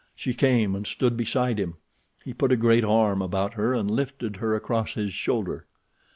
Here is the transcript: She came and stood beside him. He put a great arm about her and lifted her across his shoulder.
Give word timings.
She 0.15 0.33
came 0.33 0.75
and 0.75 0.87
stood 0.87 1.15
beside 1.15 1.59
him. 1.59 1.75
He 2.25 2.33
put 2.33 2.51
a 2.51 2.55
great 2.57 2.83
arm 2.83 3.21
about 3.21 3.53
her 3.53 3.75
and 3.75 3.91
lifted 3.91 4.37
her 4.37 4.55
across 4.55 4.95
his 4.95 5.13
shoulder. 5.13 5.67